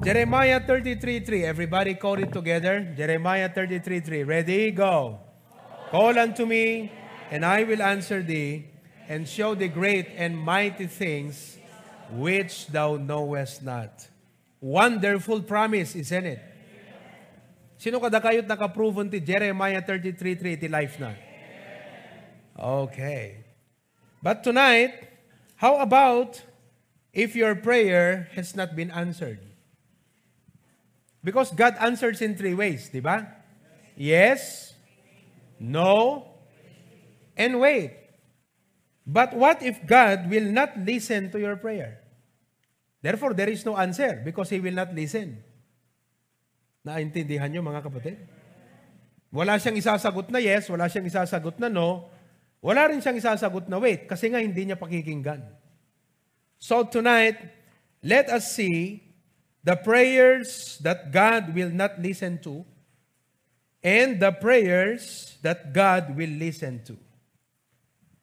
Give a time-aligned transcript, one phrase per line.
[0.00, 1.44] Jeremiah 33.3.
[1.44, 2.88] Everybody call it together.
[2.96, 4.24] Jeremiah 33.3.
[4.24, 4.70] Ready?
[4.72, 5.20] Go.
[5.92, 6.90] Call unto me,
[7.30, 8.64] and I will answer thee,
[9.12, 11.58] and show thee great and mighty things
[12.16, 14.08] which thou knowest not.
[14.62, 16.40] Wonderful promise, isn't it?
[17.76, 21.12] Sino kada kayo't nakaproven ti Jeremiah 33.3 ti life na?
[22.56, 23.44] Okay.
[24.24, 25.12] But tonight,
[25.60, 26.40] how about
[27.12, 29.49] if your prayer has not been answered?
[31.20, 33.28] Because God answers in three ways, di ba?
[33.92, 34.72] Yes,
[35.60, 36.24] no,
[37.36, 37.92] and wait.
[39.04, 42.00] But what if God will not listen to your prayer?
[43.04, 45.44] Therefore, there is no answer because He will not listen.
[46.84, 48.16] Naintindihan nyo mga kapatid?
[49.28, 52.08] Wala siyang isasagot na yes, wala siyang isasagot na no,
[52.64, 55.44] wala rin siyang isasagot na wait kasi nga hindi niya pakikinggan.
[56.60, 57.40] So tonight,
[58.04, 59.09] let us see
[59.62, 62.64] the prayers that God will not listen to
[63.82, 66.96] and the prayers that God will listen to.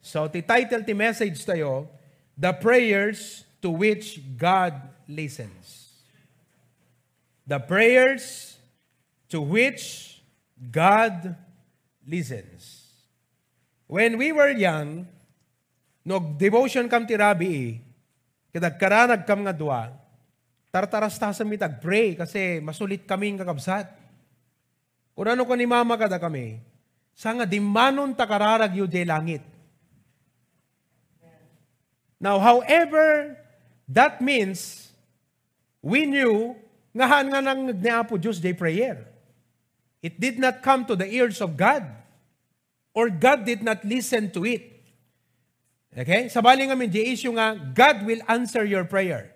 [0.00, 1.86] So, ti title ti message tayo,
[2.38, 4.78] The Prayers to which God
[5.10, 5.90] listens.
[7.46, 8.56] The prayers
[9.28, 10.16] to which
[10.70, 11.34] God
[12.06, 12.86] listens.
[13.88, 15.08] When we were young,
[16.04, 17.80] no devotion kam ti Rabi,
[18.54, 19.92] kadag karanag kam nga dua,
[20.68, 23.88] tartaras ta sa mitag, pray kasi masulit kaming kakabsat.
[25.18, 26.62] Kung ano ko ni mama kada kami,
[27.18, 29.42] sa nga dimanon takararag yu langit.
[32.18, 33.34] Now, however,
[33.90, 34.90] that means
[35.82, 36.54] we knew
[36.94, 39.06] ngahan nga nang nagniapo Diyos day prayer.
[40.02, 41.86] It did not come to the ears of God
[42.94, 44.78] or God did not listen to it.
[45.94, 46.30] Okay?
[46.30, 49.34] Sabali nga min, di issue nga, God will answer your prayer.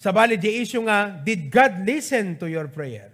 [0.00, 3.12] Sabali di issue nga, did God listen to your prayer?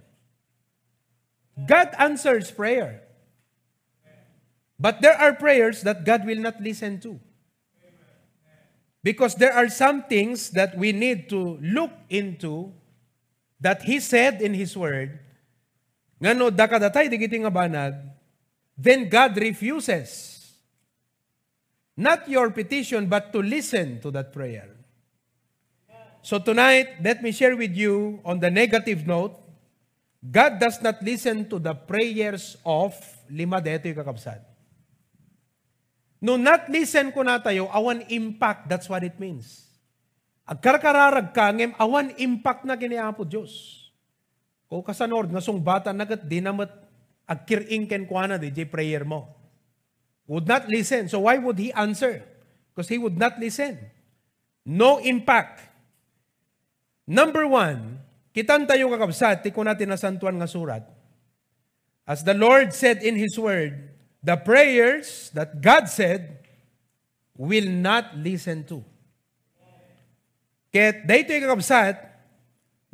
[1.67, 3.01] God answers prayer.
[4.79, 7.19] But there are prayers that God will not listen to.
[9.03, 12.73] Because there are some things that we need to look into
[13.59, 15.19] that He said in His Word,
[16.21, 17.93] nga no, dakadatay digiti nga
[18.77, 20.41] then God refuses
[21.97, 24.80] not your petition, but to listen to that prayer.
[26.21, 29.33] So tonight, let me share with you on the negative note,
[30.21, 32.93] God does not listen to the prayers of
[33.25, 34.45] lima deto yung kakabsat.
[36.21, 39.65] No not listen ko na tayo, awan impact, that's what it means.
[40.45, 43.81] Agkarkararag ka, ngem awan impact na giniapo Diyos.
[44.69, 46.69] O kasanord, nga sung bata nagat, di namat
[47.25, 49.25] agkiring ken kuana di di prayer mo.
[50.29, 51.09] Would not listen.
[51.09, 52.21] So why would he answer?
[52.69, 53.81] Because he would not listen.
[54.61, 55.70] No impact.
[57.11, 57.99] Number one,
[58.31, 60.87] kitan tayo kakabsat, tiko natin na santuan nga surat.
[62.07, 63.91] As the Lord said in His Word,
[64.23, 66.39] the prayers that God said
[67.35, 68.79] will not listen to.
[70.71, 71.99] Ket dayto kakabsat,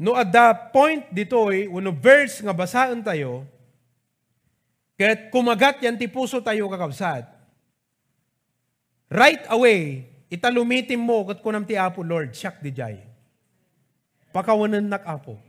[0.01, 3.45] no the point ditoy, uno verse nga basaan tayo,
[4.97, 7.29] ket kumagat yan ti puso tayo kakabsat,
[9.13, 12.97] right away, italumitim mo kat kunam ti Apo Lord, siyak di jay.
[14.31, 15.39] Pakawanan nak Apo.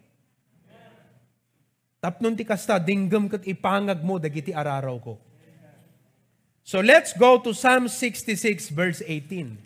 [1.98, 5.18] Tapnon ti kasta, dinggam kat ipangag mo, dagiti araraw ko.
[6.62, 9.58] So let's go to Psalm 66 verse 18.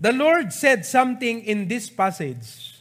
[0.00, 2.74] The Lord said something in this passage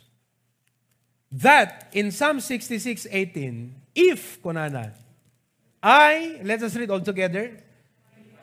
[1.33, 4.93] that in Psalm 66, 18, if, kunana,
[5.81, 7.57] I, let us read all together,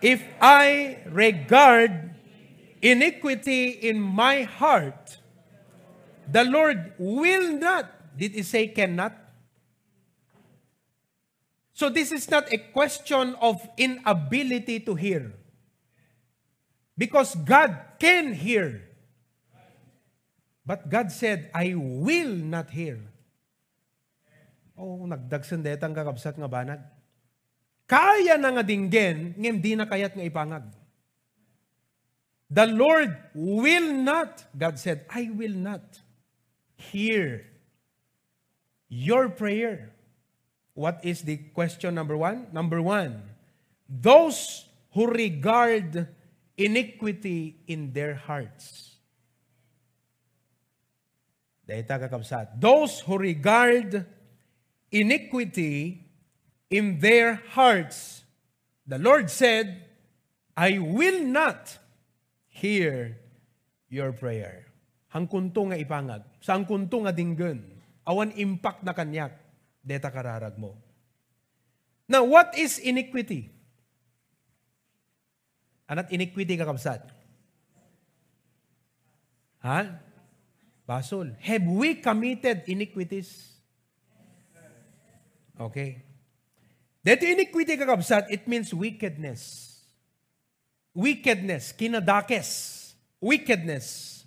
[0.03, 2.11] if I regard
[2.83, 5.19] iniquity in my heart,
[6.29, 9.17] the Lord will not, did he say cannot?
[11.73, 15.33] So this is not a question of inability to hear.
[16.93, 18.85] Because God can hear.
[20.67, 23.01] But God said, I will not hear.
[24.77, 26.85] Oh, nagdagsan detang kakabsat nga banag.
[27.89, 30.69] Kaya na nga dinggen, ngem di na kayat nga ipangag.
[32.53, 35.81] The Lord will not, God said, I will not
[36.81, 37.47] hear
[38.89, 39.93] your prayer.
[40.75, 42.49] What is the question number one?
[42.53, 43.23] Number one,
[43.89, 46.09] those who regard
[46.57, 48.97] iniquity in their hearts.
[51.69, 52.61] Dahita kakabsat.
[52.61, 54.07] Those who regard
[54.91, 56.11] iniquity
[56.69, 58.25] in their hearts.
[58.87, 59.85] The Lord said,
[60.57, 61.79] I will not
[62.49, 63.19] hear
[63.89, 64.70] your prayer.
[65.11, 67.61] Hangkunto nga ipangag, sa hangkunto nga dinggen,
[68.07, 69.35] awan impact na kanyak,
[69.83, 70.79] deta kararag mo.
[72.11, 73.51] Now, what is iniquity?
[75.91, 77.07] Anat iniquity kakabsat?
[79.63, 79.79] Ha?
[80.87, 81.35] Basol.
[81.39, 83.55] Have we committed iniquities?
[85.55, 86.03] Okay.
[87.01, 89.71] Dito iniquity kakabsat, it means wickedness.
[90.95, 92.51] Wickedness, kinadakes.
[93.21, 94.20] Wickedness.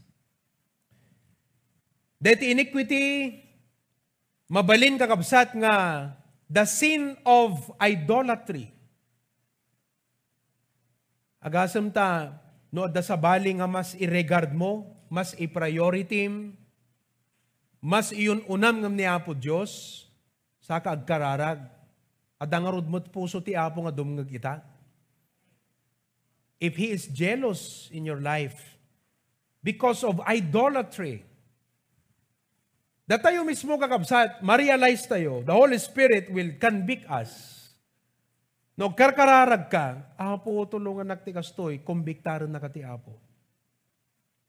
[2.24, 3.36] Dito iniquity,
[4.48, 5.75] mabalin kakabsat nga
[6.48, 8.72] the sin of idolatry.
[11.44, 12.40] Agasam ta,
[12.72, 16.31] no, da sa bali nga mas i-regard mo, mas i-priority,
[17.84, 20.08] mas iyon unam ngam ni Apo Diyos,
[20.64, 21.60] sa kaagkararag,
[22.40, 24.64] adangarod mo't puso ti Apo nga dumngag ita.
[26.64, 28.80] If He is jealous in your life
[29.60, 31.33] because of idolatry,
[33.08, 37.62] that tayo mismo kakabsat, ma-realize tayo, the Holy Spirit will convict us.
[38.74, 43.14] No, karkararag ka, apo, tulungan nakti kastoy, kumbiktaran na kati apo.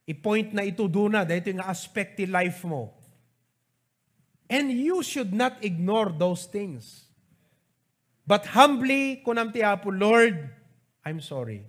[0.09, 2.93] I-point na ito duna, dahil ito yung aspect ti life mo.
[4.49, 7.09] And you should not ignore those things.
[8.25, 10.41] But humbly, kunam ti apo, Lord,
[11.05, 11.69] I'm sorry.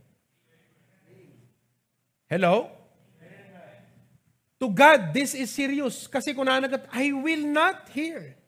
[2.32, 2.72] Hello?
[4.60, 6.08] To God, this is serious.
[6.08, 8.40] Kasi kung nanagat, I will not hear.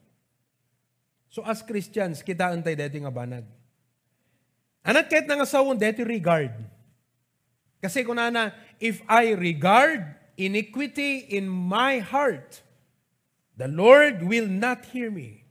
[1.28, 3.44] So as Christians, kita antay dito nga banag.
[4.80, 6.56] Anak kahit nga sawon, dito regard.
[7.78, 10.02] Kasi kung nana, if I regard
[10.34, 12.64] iniquity in my heart,
[13.54, 15.44] the Lord will not hear me.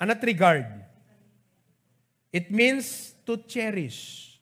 [0.00, 0.66] Anat regard?
[2.32, 4.35] It means to cherish.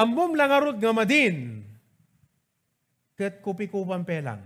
[0.00, 1.60] Ambom lang arod nga madin,
[3.20, 4.40] kat kupi-kupan pelang.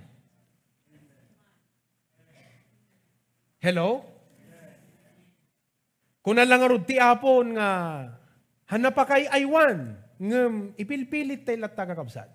[3.63, 4.03] Hello?
[6.27, 7.71] Kung lang arod ti apon nga,
[8.67, 12.27] hanapakay aywan, ngem ipilpilit tayo latta kakabsat.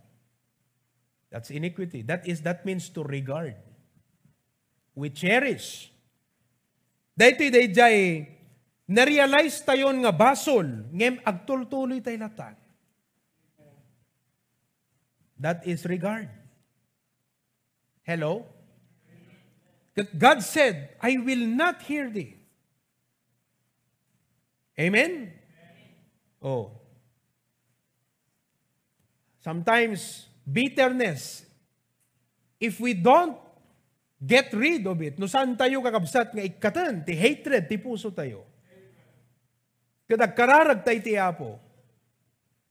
[1.27, 2.07] That's iniquity.
[2.07, 3.59] That is, that means to regard.
[4.95, 5.91] We cherish.
[7.19, 7.67] Dahito day
[8.89, 12.68] na-realize tayon nga basol, ngem agtultuloy tayo latan.
[15.39, 16.27] That is regard.
[18.03, 18.45] Hello?
[19.95, 22.35] God said, I will not hear thee.
[24.79, 25.31] Amen?
[26.43, 26.71] Oh.
[29.39, 31.43] Sometimes, bitterness,
[32.59, 33.35] if we don't
[34.19, 38.43] get rid of it, no saan tayo kakabsat nga ikatan, ti hatred, ti puso tayo.
[40.07, 41.59] Kadag kararag tayo ti apo,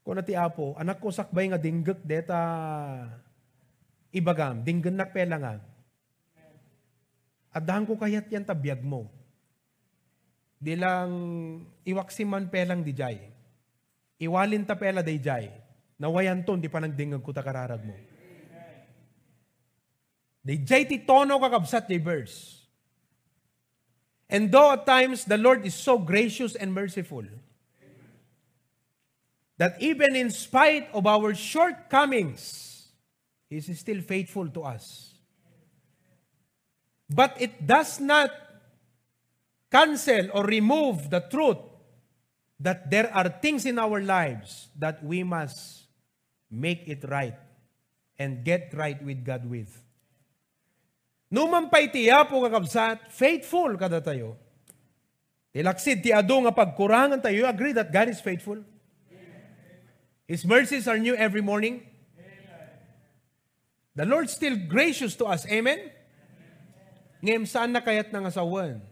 [0.09, 2.41] kung ti apo, anak ko sakbay nga dinggak deta
[4.09, 5.61] ibagam, dinggan nak pela nga.
[7.53, 9.13] At ko kayat yan tabiyag mo.
[10.57, 11.13] Di lang
[11.85, 13.21] iwaksiman pelang di jay.
[14.17, 15.53] Iwalin ta pela di jay.
[16.01, 17.93] Nawayan ton, di pa nang dingag ko takararag mo.
[20.41, 22.65] Di jay ti tono kakabsat di verse.
[24.25, 27.29] And though at times the Lord is so gracious and merciful,
[29.59, 32.87] that even in spite of our shortcomings,
[33.51, 35.15] He is still faithful to us.
[37.11, 38.31] But it does not
[39.71, 41.59] cancel or remove the truth
[42.61, 45.87] that there are things in our lives that we must
[46.51, 47.37] make it right
[48.19, 49.71] and get right with God with.
[51.29, 54.35] Numan pa'y tiya po kakabsat, faithful kada tayo.
[55.53, 58.65] Tilaksid ti ado nga pagkurangan tayo, agree that God is faithful?
[60.29, 61.81] His mercies are new every morning.
[63.97, 65.49] The Lord still gracious to us.
[65.49, 65.89] Amen?
[67.25, 68.85] Ngayon saan na kayat ng asawan?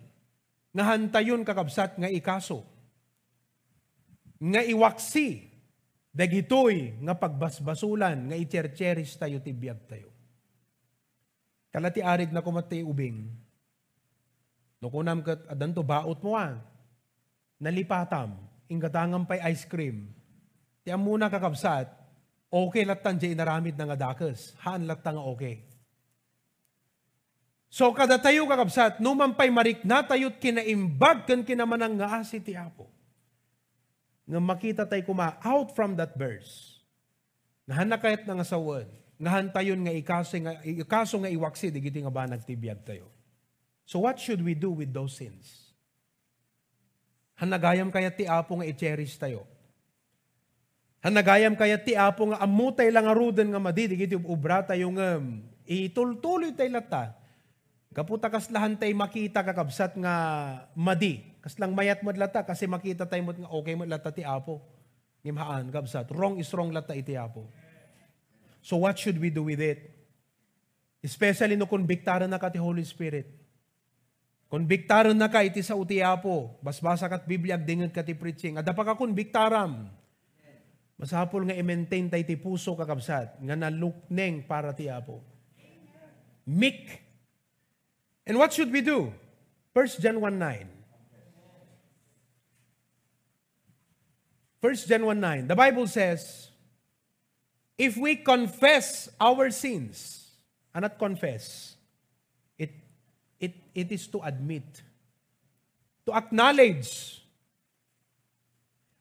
[0.73, 2.65] Nga hantayon kakabsat nga ikaso.
[4.41, 5.53] Nga iwaksi.
[6.17, 8.33] Dagitoy nga pagbasbasulan.
[8.33, 10.09] Nga ichercheris tayo tibiyag tayo.
[11.69, 13.29] Kalati arid na kumati ubing.
[14.81, 16.57] No kunam kat adan to baot mo ah.
[17.61, 18.41] Nalipatam.
[18.73, 20.16] Ingatangam pa'y ice cream
[20.87, 21.91] Ti muna kakabsat,
[22.47, 24.55] okay latan jay naramid nga dakas.
[24.63, 25.67] Haan latan nga okay.
[27.67, 32.87] So kada tayo kakabsat, numampay marik na tayo't kinaimbag kan kinamanang nga asi ti Apo.
[34.31, 36.79] Nga makita tayo kuma out from that verse.
[37.67, 38.87] Nga hanakayat na nga sawad.
[39.19, 43.11] Nga hantayon nga ikaso nga, ikaso nga iwaksi, di giti nga ba nagtibiyag tayo.
[43.83, 45.75] So what should we do with those sins?
[47.43, 49.56] Hanagayam kaya ti Apo nga i-cherish tayo
[51.07, 55.23] Hanagayam kaya ti apo nga amutay lang aruden nga madi, digiti ubra tayo nga
[55.63, 57.15] itultuloy tay lata.
[57.95, 60.15] Kaputa kaslahan tay makita kakabsat nga
[60.75, 61.23] madi.
[61.47, 64.59] Kaslang mayat mo lata kasi makita tayo mo nga okay mo lata ti apo.
[65.23, 66.11] Ngimhaan kabsat.
[66.11, 67.47] Wrong is wrong lata iti apo.
[68.59, 69.87] So what should we do with it?
[71.07, 73.31] Especially no konbiktaran na ka ti Holy Spirit.
[74.51, 76.59] Konbiktaran na ka iti sa uti apo.
[76.67, 78.59] Basbasa kat Biblia dingan ka ti preaching.
[78.59, 79.87] Ada pa ka konbiktaram.
[80.97, 85.21] Masapol nga i-maintain tay ti puso kakabsat nga nalukneng para ti apo.
[86.49, 87.05] Meek.
[88.25, 89.13] And what should we do?
[89.77, 90.77] 1 John 1.9.
[94.65, 95.49] 1 John 1.9.
[95.49, 96.49] The Bible says,
[97.77, 100.33] If we confess our sins,
[100.73, 101.77] and not confess,
[102.59, 102.73] it,
[103.39, 104.83] it, it is to admit,
[106.07, 107.23] to acknowledge.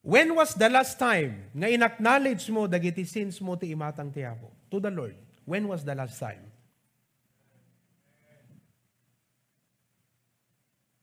[0.05, 4.53] When was the last time nga in-acknowledge mo dagiti sins mo ti imatang tiyapo?
[4.69, 5.17] To the Lord.
[5.50, 6.45] When was the last time?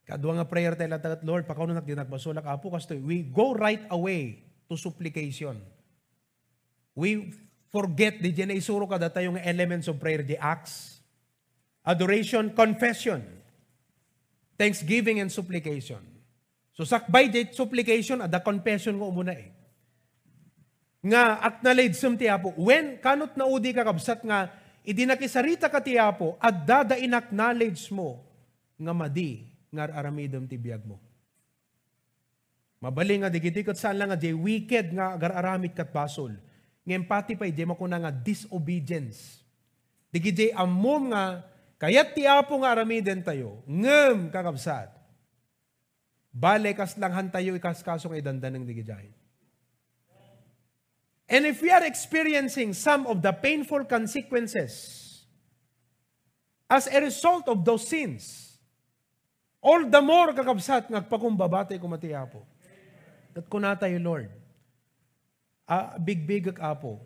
[0.07, 2.95] Kadwa nga prayer tayo lahat, Lord, pakauno nak dinagbasulak apo kasto.
[2.95, 5.59] We go right away to supplication.
[6.95, 7.35] We
[7.75, 11.03] forget di dyan isuro ka tayo nga elements of prayer, the acts,
[11.83, 13.19] adoration, confession,
[14.55, 16.12] thanksgiving, and supplication.
[16.73, 19.53] So sakbay di supplication at the confession ko umuna eh.
[21.05, 22.55] Nga acknowledge sum ti Apo.
[22.57, 24.49] When kanot na udi ka kabsat nga
[24.81, 28.25] idinakisarita ka ti Apo at dada in-acknowledge mo
[28.79, 30.97] nga madi nga aramidom ti biyag mo.
[32.81, 36.35] Mabali nga digitikot saan lang nga di wicked nga agar-aramid kat basol.
[36.83, 39.45] Ngayon pati pa di makuna nga disobedience.
[40.09, 41.45] Digidi amom nga
[41.77, 45.02] kayat ti Apo nga aramiden tayo ngem kakabsat
[46.33, 49.13] Bale, kas lang hantayo ikas kaso kay dandanang digijay.
[51.29, 54.73] And if we are experiencing some of the painful consequences
[56.65, 58.57] as a result of those sins,
[59.61, 62.41] all the more kakabsat ngagpakumbabate kumatiapo.
[63.37, 64.29] At kunatayo, Lord,
[65.69, 66.97] ah, big-big apo,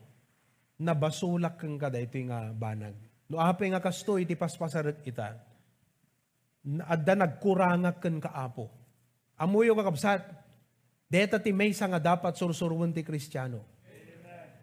[0.79, 2.95] na basulak kang kada ito nga banag.
[3.27, 5.35] No apay nga kasto iti paspasarat ita,
[6.87, 8.76] adda nagkurangak kan kaapo
[9.37, 10.25] Amuyo kakabsat,
[11.05, 13.61] deta ti may nga dapat sursurwan ti kristyano.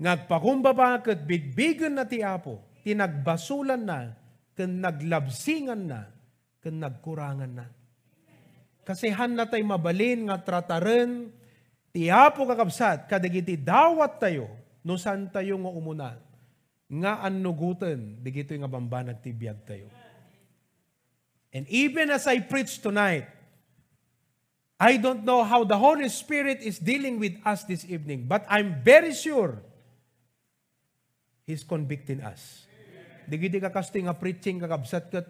[0.02, 4.18] Ngagpakumba pa kat bigbigan na ti apo, tinagbasulan na,
[4.58, 6.10] kan naglabsingan na,
[6.58, 7.66] kan nagkurangan na.
[8.82, 11.30] Kasi han na tay mabalin nga trataren,
[11.94, 14.50] ti apo kakabsat, kadagiti dawat tayo,
[14.82, 16.10] no san tayo nga umuna,
[16.90, 19.86] nga annugutan, digito nga bambanag ti biyag tayo.
[21.54, 23.30] And even as I preach tonight,
[24.78, 28.82] I don't know how the Holy Spirit is dealing with us this evening, but I'm
[28.82, 29.62] very sure
[31.46, 32.66] He's convicting us.
[33.28, 35.26] Digidi ka kasti nga preaching kakabsat kat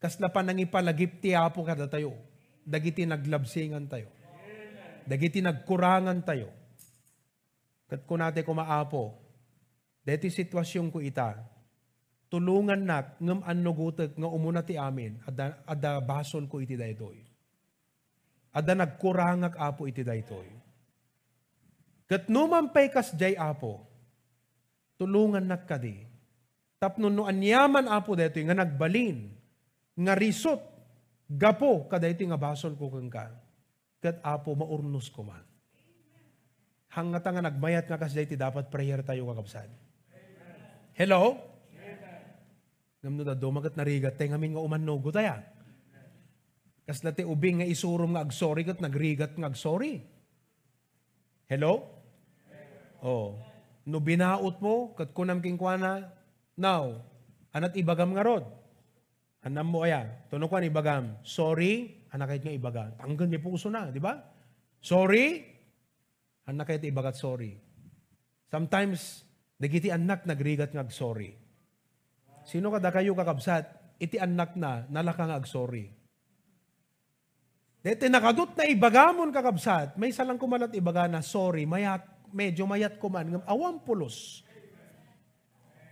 [0.00, 2.16] kasla pa nang ipalagip ti apo kada tayo.
[2.66, 4.10] Dagiti naglabsingan tayo.
[5.06, 6.50] Dagiti nagkurangan tayo.
[7.86, 9.14] Kat ko nate kumaapo,
[10.02, 11.38] deti sitwasyon ko ita,
[12.26, 17.25] tulungan nak ngam annugutek nga umuna ti amin, ada, ada basol ko iti daytoy
[18.56, 20.48] Ada nagkurangak apo iti daytoy.
[22.08, 23.84] Kat numampay kas jay apo,
[24.96, 26.08] tulungan nakadi.
[26.80, 29.28] Tapno no anyaman apo daytoy nga nagbalin,
[30.00, 30.64] nga risot,
[31.28, 33.28] gapo kada iti nga basol ko kang ka.
[34.00, 35.44] Kat apo maurnos ko man.
[36.96, 39.68] Hanggat nga nagmayat nga kas ti dapat prayer tayo kakabsad.
[40.96, 41.36] Hello?
[43.04, 45.55] Ngamno da dumagat narigat tayo ngamin nga umannogo tayo.
[46.86, 50.06] Kas lati ubing nga isurom nga agsorry kat nagrigat nga agsorry.
[51.50, 51.82] Hello?
[53.02, 53.34] Oh.
[53.86, 56.10] No binaot mo, kat kunam kingkwana,
[56.58, 57.02] now,
[57.54, 58.46] anat ibagam nga rod.
[59.46, 62.90] Anam mo aya, tuno kwan ibagam, sorry, anak kahit nga ibagam.
[62.98, 64.18] Tanggal niya puso na, di ba?
[64.82, 65.38] Sorry,
[66.50, 67.54] anak kahit ibagat sorry.
[68.50, 69.22] Sometimes,
[69.62, 71.34] nagiti anak nagrigat nga sorry.
[72.42, 75.90] Sino kada kayo kakabsat, iti anak na, nalaka nga sorry.
[77.86, 82.02] Dete nakadot na ibagamon kakabsat, may salang kumalat ibaga na, sorry, mayat,
[82.34, 84.42] medyo mayat kuman, awam pulos.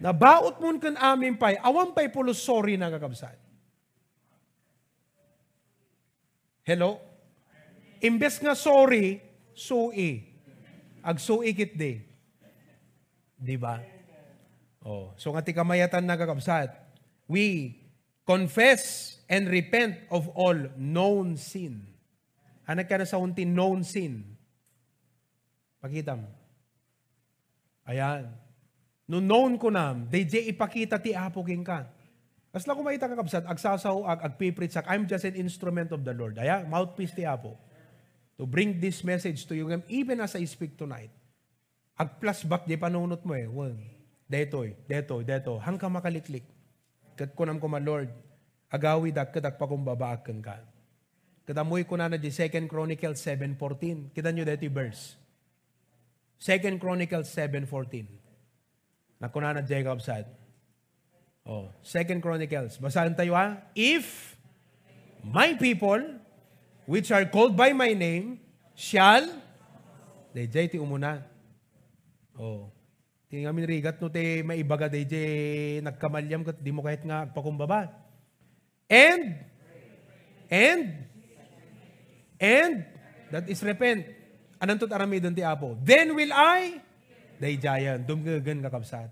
[0.03, 3.39] Nabaot mo kan amin pay, awam pay pulos sorry na kakabsat.
[6.67, 6.99] Hello?
[8.03, 9.23] Imbes nga sorry,
[9.55, 10.35] sui.
[10.99, 12.03] Ag sui kit de.
[13.39, 13.79] Di ba?
[14.83, 16.75] Oh, so nga ti kamayatan na kakabsat,
[17.31, 17.79] we
[18.25, 21.85] confess and repent of all known sin.
[22.65, 24.25] Anak ka na sa unti known sin.
[25.81, 26.17] Pakita.
[27.85, 28.33] Ayan.
[29.05, 31.85] No known ko na, DJ ipakita ti Apo king ka.
[32.55, 36.17] As lang kumaita ka kabsat, agsasaw, ag, agpiprit sak, I'm just an instrument of the
[36.17, 36.41] Lord.
[36.41, 37.59] Ayan, mouthpiece ti Apo.
[38.41, 41.13] To bring this message to you, even as I speak tonight.
[41.95, 43.47] Ag-plus back di panunot mo eh.
[43.47, 43.77] Well,
[44.27, 45.61] detoy, detoy, deto.
[45.63, 46.54] Hangka makaliklik.
[47.15, 48.11] Kat kunam ko ma Lord,
[48.71, 50.59] agawi dak kadak pa kumbabaakan ka.
[51.45, 54.17] Kadamoy ko na na di 2 Chronicles 7.14.
[54.17, 55.21] Kita nyo dito verse.
[56.41, 59.21] 2 Chronicles 7.14.
[59.21, 60.27] Na kuna na Jacob said.
[61.45, 62.81] Oh, 2 Chronicles.
[62.81, 63.61] Basahan tayo ha.
[63.77, 64.35] If
[65.21, 66.01] my people,
[66.89, 68.41] which are called by my name,
[68.73, 69.29] shall,
[70.35, 71.23] DJ ti umuna.
[72.35, 72.74] Oh.
[73.35, 75.15] Tingnan min rigat no te maibaga DJ
[75.83, 77.91] nagkamalyam kat di mo kahit nga agpakumbaba.
[78.87, 79.43] And
[80.47, 81.03] and
[82.39, 82.87] and
[83.35, 84.07] that is repent.
[84.63, 85.75] Anong tot aramidon ti Apo?
[85.83, 86.79] Then will I
[87.43, 89.11] dayjayan dumgagan kakabsat.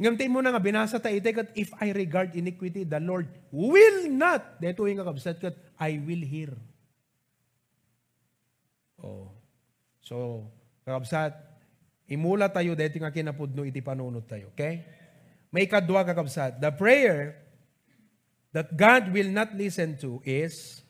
[0.00, 4.08] Ngamti mo na nga binasa ta ite kat if I regard iniquity the Lord will
[4.08, 6.56] not deto yung kakabsat kat I will hear.
[8.96, 9.28] Oh.
[10.00, 10.48] So,
[10.88, 11.53] kakabsat,
[12.04, 14.52] Imula tayo dito nga kinapudno iti panunod tayo.
[14.52, 14.84] Okay?
[15.48, 16.60] May kadwa kakabsat.
[16.60, 17.38] The prayer
[18.52, 20.84] that God will not listen to is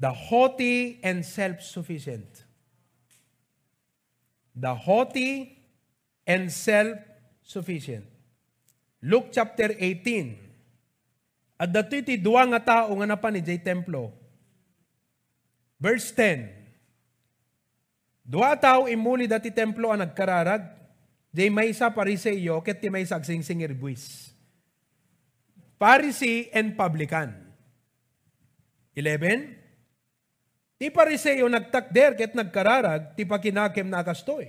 [0.00, 2.42] the haughty and self-sufficient.
[4.56, 5.60] The haughty
[6.26, 8.08] and self-sufficient.
[9.04, 11.60] Luke chapter 18.
[11.60, 14.10] At dati ti duwa nga tao nga napan ni Jay Templo.
[15.78, 16.63] Verse 10.
[18.24, 20.64] Dua tao imuli dati templo ang nagkararag,
[21.28, 24.32] di may sa pariseyo, ket ti may sagsingsingir buwis.
[25.76, 27.36] Pharisee and publican.
[28.96, 30.80] 11.
[30.80, 34.48] Ti pariseyo nagtakder ket nagkararag, ti pakinakem na kastoy.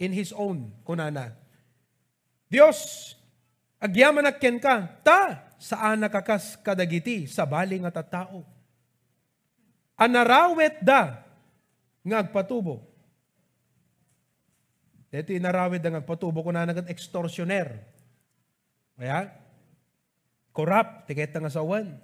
[0.00, 1.36] In his own, kunana.
[2.48, 3.12] Dios,
[3.84, 8.48] agyaman ken ka, ta, saan nakakas kadagiti, sa baling at tao.
[9.92, 11.20] Anarawet da,
[12.00, 12.93] ngagpatubo
[15.20, 17.78] ito inarawid ang patubo ko na nagat extortioner.
[18.98, 19.30] Kaya,
[20.50, 21.94] corrupt, tiket nga sawan.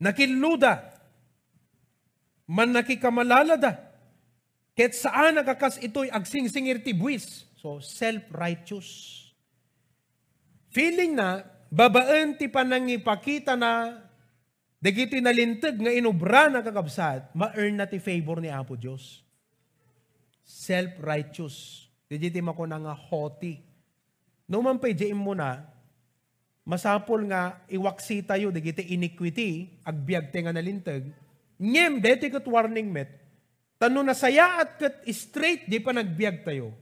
[0.00, 0.80] Nakiluda,
[2.48, 3.76] man nakikamalalada,
[4.72, 7.44] ket saan nagakas ito'y agsingsingir ti buwis.
[7.60, 8.88] So, self-righteous.
[10.72, 14.00] Feeling na, babaan ti panangipakita na
[14.80, 19.20] dagiti nalintag nga inubra na kakabsat, ma-earn na ti favor ni Apo Diyos.
[20.48, 21.89] Self-righteous.
[22.10, 23.62] Dijiti mo ko na nga hoti.
[24.50, 25.62] No man pa diyan mo na,
[26.66, 31.06] masapol nga iwaksi tayo, digiti iniquity, agbiag te nga nalintag,
[31.54, 33.14] ngem, deti kat warning met,
[33.78, 36.74] tano na saya at kat straight, di pa nagbiag tayo.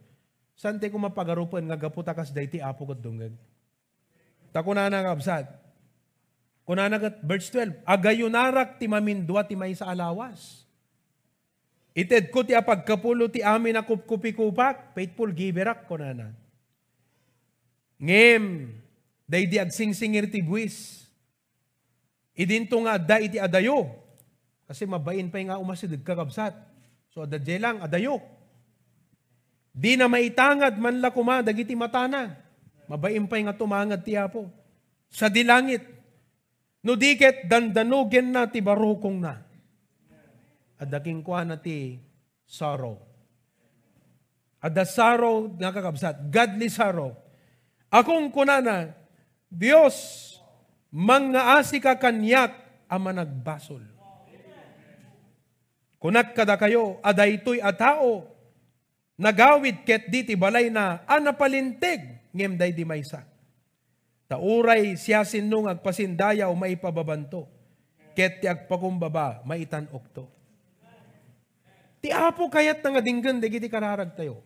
[0.56, 3.36] Sante ko mapagarupan nga gaputakas dayti apo kat dungag.
[4.48, 5.44] Tako na nangabsat.
[6.68, 10.67] Kuna nagat verse 12, agayunarak ti mamindwa ti may sa alawas.
[11.98, 16.30] Ited ko ti apagkapulo ti amin na kupkupi-kupak, faithful giverak ko na.
[17.98, 18.70] Ngem,
[19.26, 21.02] day di agsingsingir ti buwis.
[22.38, 23.90] Idinto nga da iti adayo.
[24.70, 26.54] Kasi mabain pa nga umasidig kakabsat.
[27.10, 28.22] So adadye lang, adayo.
[29.74, 32.38] Di na maitangad man la kuma, dagiti matana.
[32.86, 34.46] Mabain pa nga tumangad ti apo.
[35.10, 35.82] Sa dilangit.
[36.78, 39.47] No diket dandanugen na ti barukong na
[40.78, 41.26] at daking
[41.60, 41.98] ti
[42.46, 43.02] sorrow.
[44.58, 47.14] At the sorrow, nakakabsat, godly sorrow.
[47.90, 48.90] Akong kunana,
[49.46, 49.94] Diyos,
[50.90, 52.52] mga ka kanyak
[52.90, 53.84] ama nagbasol.
[55.98, 58.22] Kunak kada kayo, aday to'y atao,
[59.18, 63.26] nagawid ket diti balay na, anapalintig, ngem day di maysa.
[64.30, 67.50] Tauray siya sinung agpasindaya o maipababanto,
[68.14, 70.37] ket ti agpakumbaba, maitan okto.
[71.98, 74.42] Ti apo kayat nga dinggan, di kararag tayo.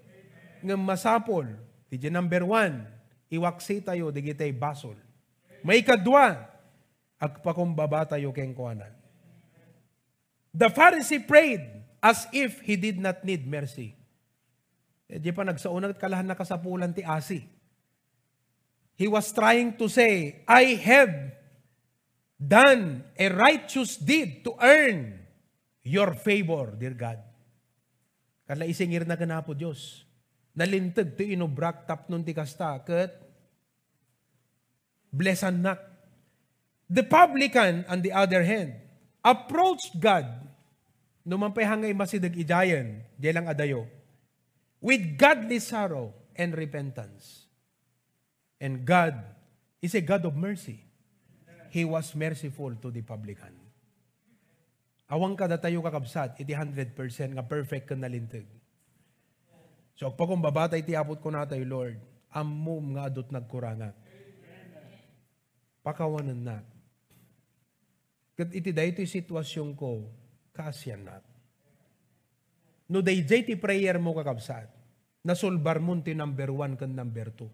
[0.65, 1.45] Nga masapol,
[1.93, 2.89] ti number one,
[3.29, 4.25] iwaksi tayo, di
[4.57, 4.97] basol.
[5.63, 6.37] May kadwa,
[7.21, 8.91] agpakumbaba tayo keng kuanan.
[10.53, 11.65] The Pharisee prayed
[12.03, 13.95] as if he did not need mercy.
[15.09, 17.47] E di pa nagsaunag kalahan na kasapulan ti asi.
[18.99, 21.15] He was trying to say, I have
[22.37, 25.25] done a righteous deed to earn
[25.81, 27.32] your favor, dear God.
[28.53, 30.05] Kala isingir na ganapo Diyos.
[30.53, 32.77] Nalintag to inubrak tap nun ti kasta.
[32.85, 33.17] Kat
[35.09, 35.81] blessan nak.
[36.93, 38.77] The publican, on the other hand,
[39.25, 40.29] approached God
[41.25, 43.89] numan pa'y hangay masidag idayan, di lang adayo.
[44.83, 47.47] with godly sorrow and repentance.
[48.61, 49.15] And God
[49.81, 50.83] is a God of mercy.
[51.71, 53.62] He was merciful to the publican.
[55.13, 56.97] Awang kada tayo kakabsat, iti 100%
[57.37, 58.49] nga perfect ka nalintig.
[59.93, 62.01] So, pag kung babata iti apot ko na tayo, Lord,
[62.33, 63.93] amom nga adot nagkurangat.
[65.85, 66.59] Pakawanan na.
[68.33, 70.09] Kat iti da ito sitwasyon ko,
[70.57, 71.21] kaasyan na.
[72.89, 74.73] No day ti prayer mo kakabsat,
[75.21, 77.53] nasolbar mo ti number one kan number two.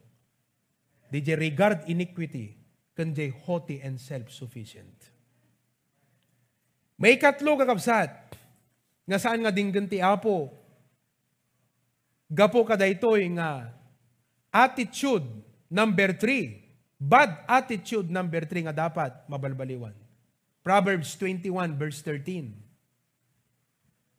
[1.11, 2.55] DJ regard iniquity,
[2.95, 3.11] kan
[3.43, 5.18] haughty and self-sufficient.
[6.99, 8.11] May katlo kakabsat,
[9.07, 10.51] nga saan nga dinggan ti apo,
[12.27, 13.71] gapo kada ito'y nga
[14.51, 15.25] attitude
[15.71, 16.59] number three,
[16.99, 19.95] bad attitude number three nga dapat mabalbaliwan.
[20.67, 22.69] Proverbs 21 verse 13.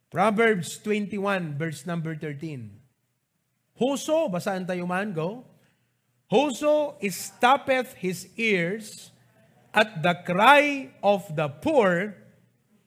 [0.10, 2.74] Proverbs 21, verse number 13.
[3.78, 5.46] Whoso, basahan tayo man, go.
[6.34, 9.14] Whoso stoppeth his ears
[9.70, 12.18] at the cry of the poor,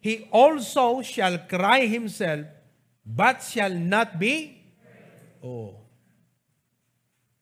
[0.02, 2.42] he also shall cry himself,
[3.06, 4.58] but shall not be.
[5.38, 5.78] Oh.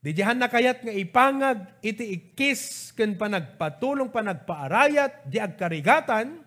[0.01, 6.45] Di dihan na kayat nga ipangag, iti ikis, ken panagpatulong panagpaarayat, di agkarigatan,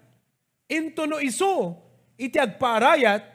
[0.69, 1.81] into no iso,
[2.13, 3.25] iti agpaarayat,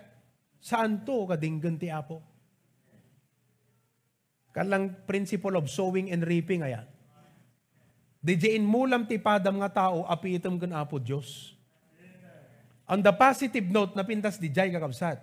[0.63, 2.23] saan to kadinggan ti apo?
[4.55, 6.87] Kalang principle of sowing and reaping aya.
[8.23, 11.58] Dijain mulam ti padam nga tao, api itom gan apo Diyos.
[12.89, 15.21] On the positive note, napintas di jay kakabsat.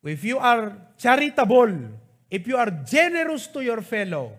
[0.00, 1.92] If you are charitable,
[2.32, 4.32] if you are generous to your fellow,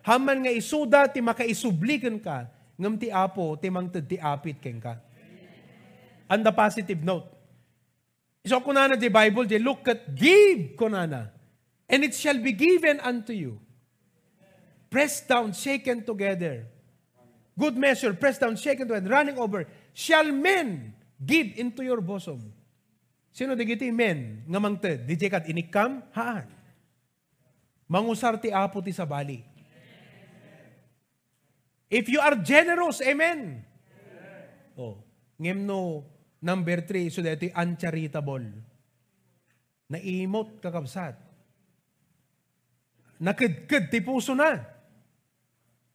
[0.00, 2.48] haman nga isuda ti makaisublikan ka,
[2.80, 4.96] ngam ti apo, ti mangtad ti apit ken ka.
[6.32, 7.28] On the positive note.
[8.46, 11.28] So kunana di Bible, di look at give kunana,
[11.84, 13.60] and it shall be given unto you.
[14.88, 16.64] Pressed down, shaken together.
[17.58, 19.68] Good measure, pressed down, shaken together, running over.
[19.92, 22.40] Shall men give into your bosom?
[23.30, 25.04] Sino digiti men nga mangted?
[25.04, 26.00] Di kat inikam?
[26.16, 26.48] Haan.
[27.86, 29.44] Mangusar ti apo ti sa bali.
[31.90, 33.66] If you are generous, amen.
[34.78, 35.02] Oh,
[35.36, 36.06] ngem no
[36.40, 38.48] Number three, so dito uncharitable.
[39.92, 41.20] Naimot kakabsat.
[43.20, 44.56] Nakidkid ti puso na.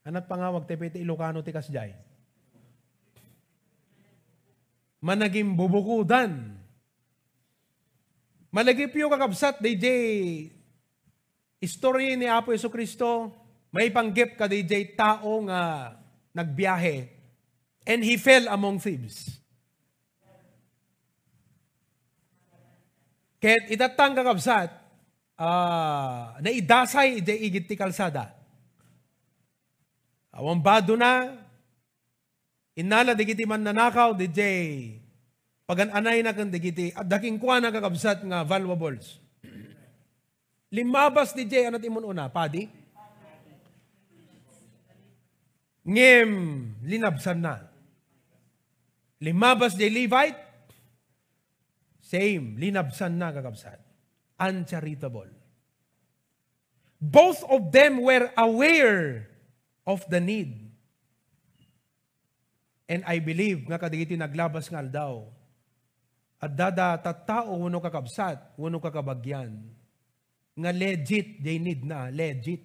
[0.05, 1.97] Anat pangawag ti Ilocano ti kasjay.
[5.05, 6.57] Managing bubukudan.
[8.49, 9.85] Malagip yung kakabsat, DJ,
[11.61, 13.29] istorya ni Apo Yeso Kristo,
[13.69, 15.93] may panggip ka DJ tao nga
[16.33, 17.11] nagbiyahe
[17.85, 19.29] and he fell among thieves.
[23.37, 24.73] Ket itatang kakabsat,
[25.37, 28.33] uh, na idasay ide igit ti kalsada.
[30.33, 31.44] Awang bado na,
[32.75, 34.99] inala digiti man nanakaw, di jay,
[35.65, 39.17] pagananay na kan digiti, at daking kuha na kakabsat nga valuables.
[40.69, 42.67] Limabas di jay, anat imon una, padi?
[45.85, 46.31] Ngem,
[46.83, 47.61] linabsan na.
[49.21, 50.45] Limabas di Levite,
[52.05, 53.81] Same, linabsan na kakabsat.
[54.37, 55.33] Uncharitable.
[57.01, 59.25] Both of them were aware
[59.89, 60.64] of the need.
[62.85, 65.13] And I believe nga kadigiti naglabas ngal daw.
[66.37, 69.65] At dada tattao wano kakabsat, wano kakabagyan.
[70.55, 72.61] Nga legit, they need na, legit.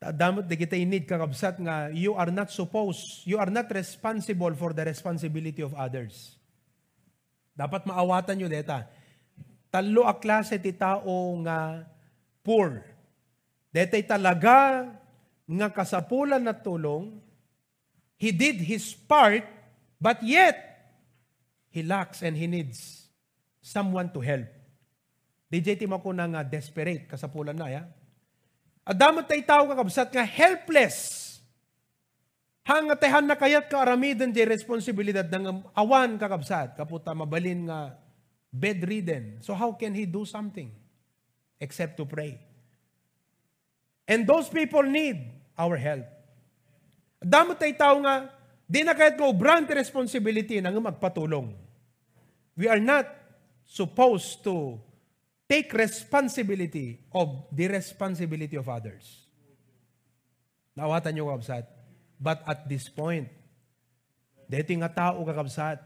[0.00, 4.72] Damot di kita need kakabsat nga you are not supposed, you are not responsible for
[4.72, 6.40] the responsibility of others.
[7.52, 8.88] Dapat maawatan nyo deta.
[9.68, 11.84] Talo a klase ti tao nga
[12.40, 12.80] poor.
[13.70, 14.88] Detay talaga
[15.44, 17.20] nga kasapulan na tulong,
[18.20, 19.48] he did his part,
[19.96, 20.60] but yet,
[21.72, 23.08] he lacks and he needs
[23.64, 24.48] someone to help.
[25.48, 27.82] DJ ti ko na nga desperate, kasapulan na, ya?
[28.84, 31.30] Adamot tay tao kakabsat nga helpless
[32.70, 37.98] Hangatehan na kayat ka aramidan di responsibilidad ng awan kakabsat, kaputa mabalin nga
[38.52, 39.42] bedridden.
[39.42, 40.70] So how can he do something?
[41.58, 42.38] Except to pray.
[44.06, 45.18] And those people need
[45.56, 46.06] our help.
[47.20, 48.32] Damo tay tao nga,
[48.64, 51.52] di na kahit ko brand responsibility na nga magpatulong.
[52.56, 53.04] We are not
[53.68, 54.80] supposed to
[55.44, 59.28] take responsibility of the responsibility of others.
[60.72, 61.68] Nawatan niyo, kabsat?
[62.16, 63.28] But at this point,
[64.48, 65.82] deti nga tao kakabsat,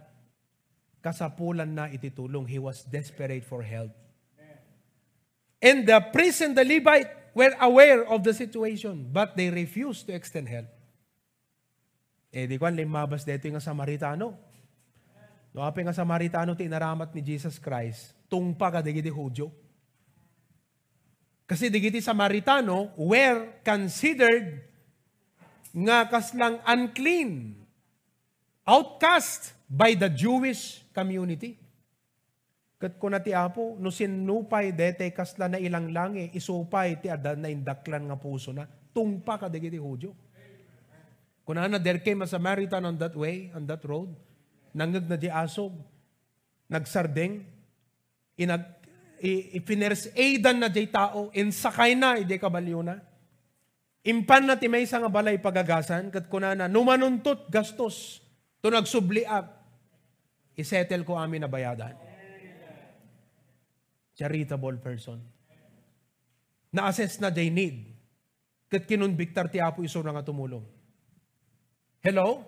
[1.03, 2.47] kasapulan na ititulong.
[2.47, 3.91] He was desperate for help.
[5.65, 10.13] And the priest and the Levite were aware of the situation, but they refused to
[10.13, 10.69] extend help.
[12.35, 14.35] Eh, di kwan, limabas dito yung Samaritano.
[15.55, 19.55] No, api nga Samaritano, tinaramat ni Jesus Christ, tungpa ka digiti Hudyo.
[21.47, 24.67] Kasi digiti Samaritano were considered
[25.71, 27.55] nga kaslang unclean,
[28.67, 31.55] outcast by the Jewish community.
[32.83, 37.47] Kat ko na ti apo, no sinupay dete kasla na ilang langi, isupay ti adan
[37.47, 40.11] na indaklan nga puso na, tungpa ka digiti Hudyo.
[41.45, 44.09] Kunana, there came a Samaritan on that way, on that road,
[44.73, 45.77] nangag na di asog,
[46.73, 47.45] nagsardeng,
[48.41, 48.65] inag,
[49.53, 52.97] ipiners aidan na di tao, insakay na, hindi kabalyo na.
[54.05, 58.25] Impan na ti may nga balay pagagasan, kat kunana, numanuntot gastos,
[58.65, 59.45] to nagsubliak,
[60.57, 61.93] isettle ko amin na bayadan.
[64.17, 65.21] Charitable person.
[66.73, 67.93] Na-assess na they need.
[68.73, 70.65] Kat kinunbiktar ti Apo iso nga tumulong.
[72.05, 72.45] Hello?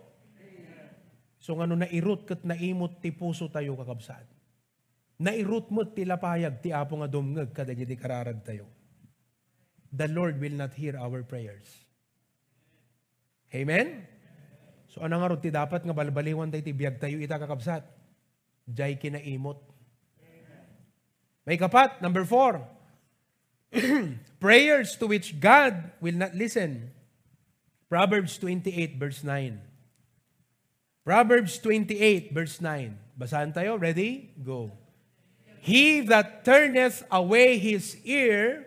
[1.40, 4.28] So nga no nairut kat naimot ti puso tayo kakabsat.
[5.16, 8.68] Nairut mo ti lapayag ti apo nga dumngeg kada di kararag tayo.
[9.88, 11.64] The Lord will not hear our prayers.
[13.56, 14.04] Amen?
[14.92, 17.88] So anang nga ti dapat nga balbaliwan tayo ti biyag tayo ita kakabsat.
[18.68, 19.56] Jay kinaimot.
[21.46, 22.60] May kapat, number four.
[24.42, 26.95] Prayers to which God will not listen
[27.88, 29.60] Proverbs 28 verse 9.
[31.06, 32.98] Proverbs 28 verse 9.
[33.14, 33.78] Basahan tayo.
[33.78, 34.34] Ready?
[34.42, 34.74] Go.
[35.62, 38.66] He that turneth away his ear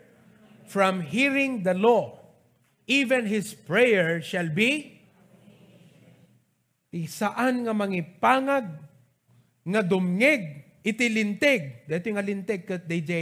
[0.67, 2.19] from hearing the law,
[2.87, 4.99] even his prayer shall be
[6.89, 8.65] Di saan nga mangipangag
[9.61, 10.41] nga dumngeg
[10.81, 11.85] iti linteg.
[11.85, 13.13] Dito nga linteg kat DJ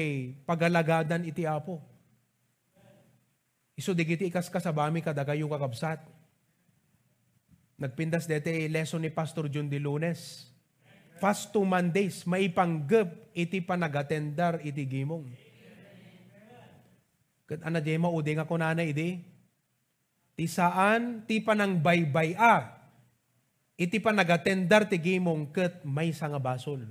[0.48, 1.84] pagalagadan iti apo.
[3.78, 6.02] Iso digiti ikas kasabami kadagayo kakabsat.
[7.78, 10.50] Nagpindas dete lesson ni Pastor John de Lunes.
[11.22, 15.30] Fast two Mondays, maipanggap iti panagatendar iti gimong.
[17.46, 19.22] Kat ana di maudi nga kunana idi.
[20.34, 22.82] Ti saan ti panang baybay a.
[23.78, 26.82] Iti panagatendar ti gimong kat may nga basol.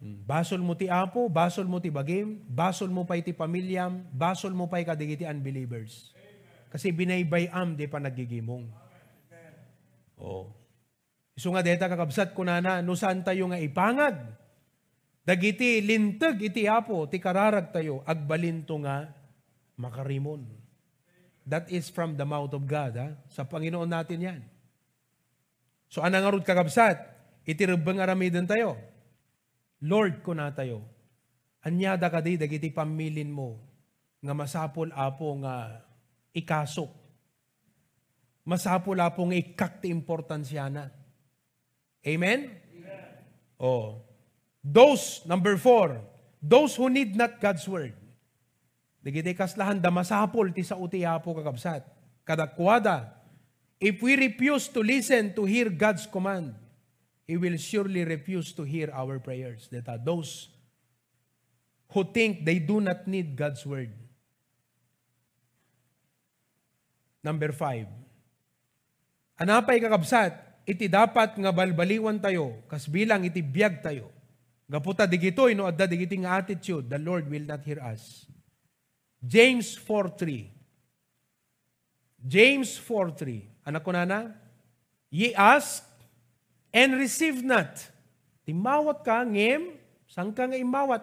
[0.00, 0.24] Hmm.
[0.24, 4.64] Basol mo ti apo, basol mo ti bagim, basol mo pa iti pamilyam, basol mo
[4.64, 6.16] pa kadigiti unbelievers.
[6.72, 8.64] Kasi binaybayam di pa nagigimong.
[10.16, 10.48] Oh.
[11.36, 14.16] Iso nga deta kakabsat ko na na, no saan tayo nga ipangag?
[15.20, 19.12] Dagiti lintag iti apo, ti kararag tayo, agbalinto nga
[19.76, 20.48] makarimon.
[21.44, 22.96] That is from the mouth of God.
[22.96, 23.08] Ha?
[23.28, 24.40] Sa Panginoon natin yan.
[25.92, 27.00] So anang arod kakabsat,
[27.44, 28.89] itirubang aramidin tayo.
[29.80, 30.84] Lord ko na tayo.
[31.64, 33.60] Anyada ka di, dagiti pamilin mo,
[34.20, 35.84] nga masapol apo nga
[36.36, 36.88] ikasok.
[38.44, 40.88] Masapol apo nga ikakti importansya na.
[42.04, 42.48] Amen?
[42.48, 43.08] Amen?
[43.60, 44.04] Oh.
[44.60, 46.00] Those, number four,
[46.40, 47.96] those who need not God's word.
[49.00, 51.84] Dagiti kaslahan da masapol ti sa uti apo kakabsat.
[52.24, 53.16] Kadakwada,
[53.80, 56.52] if we refuse to listen to hear God's command,
[57.30, 59.70] He will surely refuse to hear our prayers.
[59.70, 60.50] That are those
[61.94, 63.94] who think they do not need God's word.
[67.22, 67.86] Number five.
[69.38, 70.34] Anapay kakabsat,
[70.66, 74.10] iti dapat nga balbaliwan tayo, kas bilang iti biyag tayo.
[74.66, 78.26] Gaputa digitoy no adda digiti nga attitude, the Lord will not hear us.
[79.22, 80.50] James 4:3.
[82.26, 83.46] James 4:3.
[83.62, 84.34] Anak ko nana,
[85.14, 85.89] ye ask
[86.70, 87.76] and receive not.
[88.46, 89.78] Timawat ka, ngem,
[90.10, 91.02] sang ka nga imawat?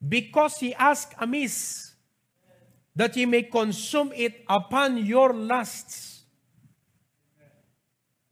[0.00, 1.90] Because he ask amiss,
[2.96, 6.20] that he may consume it upon your lusts.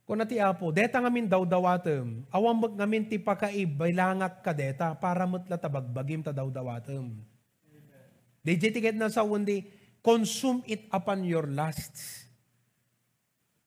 [0.08, 5.28] Kung nati apo, deta ngamin daw dawatem, awang mag ngamin ti pakaibailangak ka deta, para
[5.28, 7.12] mutla tabagbagim ta daw dawatem.
[8.40, 9.68] Digitiket na sa wundi,
[10.00, 12.24] consume it upon your lusts.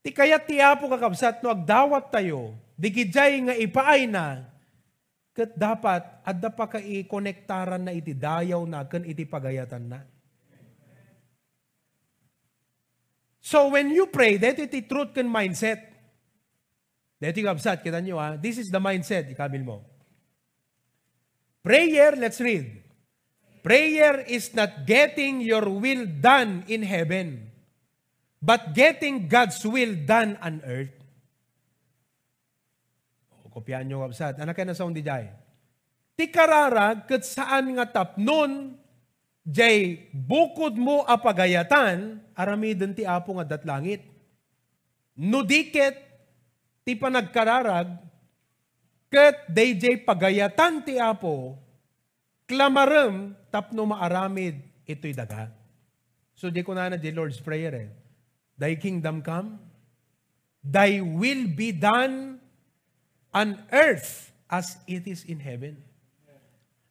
[0.01, 4.49] Ti kaya ti apo kakabsat no agdawat tayo, digidjay nga ipaay na,
[5.37, 10.01] kat dapat adda pa ka i-konektaran na iti dayaw na kan iti pagayatan na.
[13.41, 15.93] So when you pray, that iti truth kan mindset.
[17.21, 18.33] Dito yung absat, kita nyo ha.
[18.37, 19.85] This is the mindset, ikabil mo.
[21.61, 22.81] Prayer, let's read.
[23.61, 27.53] Prayer is not getting your will done in heaven,
[28.41, 31.00] but getting God's will done on earth.
[33.51, 34.39] Kopyahan nyo kapsat.
[34.39, 35.27] Anak na sa undi jay.
[36.15, 38.77] ti kararag ket saan nga tapnon
[39.41, 44.05] jay bukod mo a pagayatan aramiden ti apo nga datlangit.
[45.17, 45.97] No diket
[46.85, 47.89] ti panagkararag
[49.11, 51.57] ket dayjay pagayatan ti apo
[52.45, 55.51] klamarem tapno maaramid ito'y daga.
[56.35, 57.89] So di ko na na di Lord's Prayer eh.
[58.57, 59.57] Thy kingdom come,
[60.61, 62.40] thy will be done
[63.31, 65.79] on earth as it is in heaven.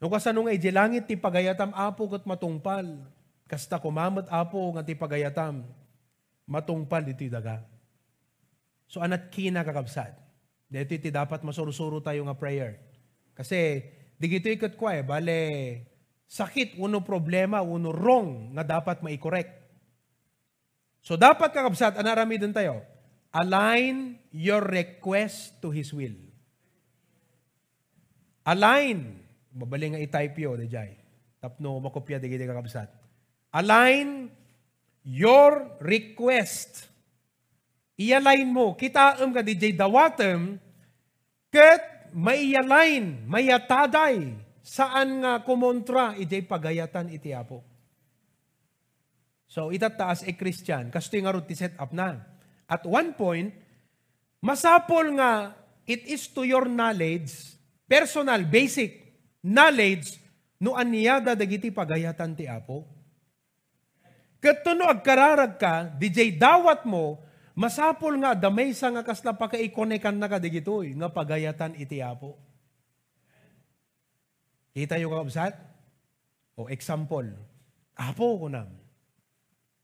[0.01, 3.05] No kasano nga iti langit ti pagayatam apo ket matungpal.
[3.45, 5.61] Kasta kumamat apo nga ti pagayatam
[6.49, 7.61] matungpal iti daga.
[8.89, 10.17] So anat kina kakabsat.
[10.71, 12.81] Dito iti dapat masurusuro tayo nga prayer.
[13.37, 13.85] Kasi
[14.17, 15.41] digito ikot kwa eh, bale
[16.31, 19.51] sakit uno problema, uno wrong nga dapat mai-correct.
[21.03, 22.87] So dapat kakabsat, anarami din tayo.
[23.35, 26.30] Align your request to His will.
[28.45, 30.95] Align Babali nga i-type yo, dejay.
[31.43, 32.87] Tapno, makopya, di giti kakabsat.
[33.51, 34.31] Align
[35.03, 36.87] your request.
[37.99, 38.79] I-align mo.
[38.79, 40.63] Kitaam ka, DJ dawatem,
[41.51, 47.67] ket may align, may ataday, saan nga kumontra, ijay pagayatan iti apo.
[49.51, 52.23] So, itataas e Christian, kasto nga ron ti set up na.
[52.71, 53.51] At one point,
[54.39, 55.59] masapol nga,
[55.91, 57.59] it is to your knowledge,
[57.91, 59.03] personal, basic,
[59.43, 60.23] knowledge
[60.63, 62.87] no aniyada dagiti pagayatan ti Apo.
[64.39, 67.19] Katuno agkararag ka, DJ dawat mo,
[67.59, 72.39] masapol nga damay sa nga kasla pa kaikonekan na ka digitoy, nga pagayatan iti Apo.
[74.71, 75.59] Kita yung kakabsat?
[76.55, 77.27] O example,
[77.99, 78.71] Apo ko nam,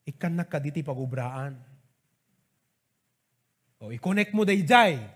[0.06, 1.58] ikan na ka diti pagubraan.
[3.82, 5.15] O i-connect mo dayjay.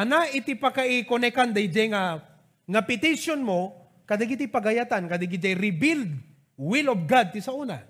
[0.00, 2.24] Ana iti pa ka i-connectan dayjay nga
[2.64, 3.76] nga petition mo,
[4.08, 6.08] kadagiti pagayatan, kadagiti rebuild
[6.56, 7.84] will of God ti sa una.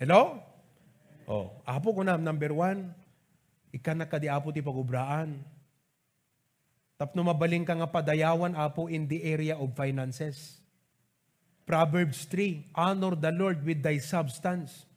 [0.00, 0.40] Hello?
[1.28, 2.88] Oh, apo ko na, number one,
[3.76, 5.44] ikan na kadi apo ti pagubraan.
[6.96, 10.56] Tapno mabaling ka nga padayawan apo in the area of finances.
[11.68, 14.88] Proverbs 3, Honor the Lord with thy substance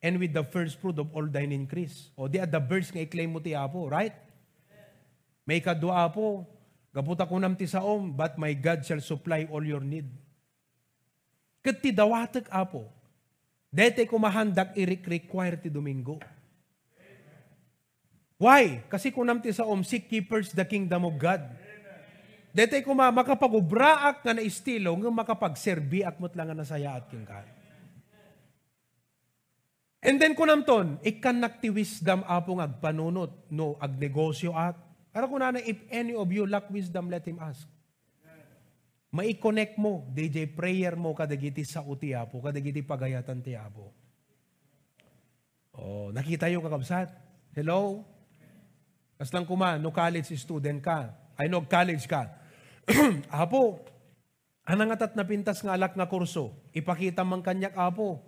[0.00, 2.08] and with the first fruit of all thine increase.
[2.16, 4.23] O di at the verse nga i-claim mo ti apo, right?
[5.44, 6.48] May kadua apo,
[6.94, 10.06] Gaputa ko nam ti saom, but my God shall supply all your need.
[11.58, 12.86] Kat ti dawatek apo,
[13.66, 16.22] dete ko mahandak i-require ti Domingo.
[18.38, 18.86] Why?
[18.86, 21.42] Kasi kunam ti saom, seek first the kingdom of God.
[22.54, 27.10] Dete ko ma makapagubraak nga na estilo nga makapagserbi ak mo't lang nga nasaya at
[27.10, 27.42] king ka.
[29.98, 34.83] And then kunam ton, ikan nakti wisdom apong agpanunot no agnegosyo at
[35.14, 37.70] Ara ko na if any of you lack wisdom, let him ask.
[39.14, 43.94] Mai-connect mo, DJ prayer mo kadagiti sa uti apo, kadagiti pagayatan ti apo.
[45.70, 47.14] Oh, nakita yung kakabsat.
[47.54, 48.02] Hello?
[49.14, 51.14] Kas lang kuma, no college student ka.
[51.38, 52.26] Ay no college ka.
[53.30, 53.86] apo,
[54.66, 58.18] anang atat na pintas nga alak nga kurso, ipakita man kanyak apo.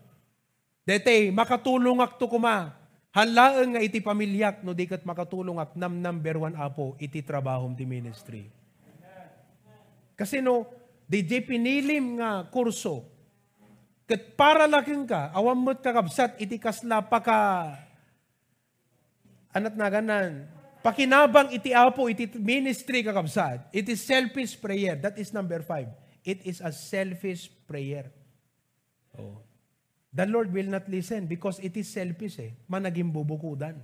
[0.86, 2.78] Dete, makatulong akto kuma,
[3.16, 7.88] Hanlaan nga iti pamilyak no dikat makatulong at nam number one apo iti trabahom ti
[7.88, 8.52] ministry.
[10.12, 10.68] Kasi no,
[11.08, 13.08] di di pinilim nga kurso,
[14.04, 17.40] kat para laking ka, awam mo't kakabsat iti kasla pa ka,
[19.56, 20.44] anat na ganan,
[20.84, 24.92] pakinabang iti apo, iti ministry kakabsat, it is selfish prayer.
[24.92, 25.88] That is number five.
[26.20, 28.12] It is a selfish prayer.
[29.16, 29.45] Oh.
[30.16, 32.56] The Lord will not listen because it is selfish eh.
[32.72, 33.76] Managing bubukudan.